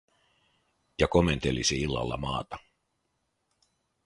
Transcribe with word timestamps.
Ja 0.99 1.07
komentelisi 1.07 1.81
illalla 1.81 2.17
maata. 2.17 2.57